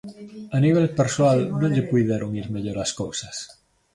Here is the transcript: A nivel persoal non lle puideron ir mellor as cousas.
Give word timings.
A 0.57 0.59
nivel 0.65 0.87
persoal 0.99 1.39
non 1.59 1.71
lle 1.75 1.87
puideron 1.91 2.31
ir 2.41 2.47
mellor 2.55 2.77
as 2.85 2.91
cousas. 3.01 3.35